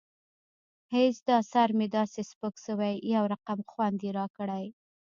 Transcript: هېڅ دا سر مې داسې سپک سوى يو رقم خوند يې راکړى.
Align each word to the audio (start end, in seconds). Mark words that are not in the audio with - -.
هېڅ 0.95 1.15
دا 1.29 1.37
سر 1.51 1.69
مې 1.77 1.87
داسې 1.97 2.21
سپک 2.31 2.55
سوى 2.65 2.93
يو 3.13 3.23
رقم 3.33 3.59
خوند 3.71 3.99
يې 4.05 4.11
راکړى. 4.19 4.65